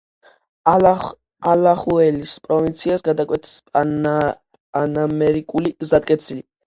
ალახუელის 1.49 2.33
პროვინციას 2.47 3.05
გადაკვეთს 3.09 3.51
პანამერიკული 3.77 5.75
გზატკეცილი. 5.85 6.43